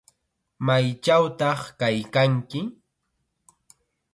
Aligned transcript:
¿Maychawtaq 0.65 1.61
kaykanki? 1.79 2.61